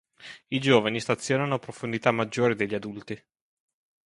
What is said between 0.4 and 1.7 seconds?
I giovani stazionano a